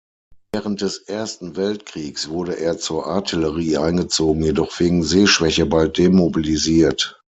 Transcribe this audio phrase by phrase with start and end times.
[0.53, 7.21] Während des Ersten Weltkriegs wurde er zur Artillerie eingezogen, jedoch wegen Sehschwäche bald demobilisiert.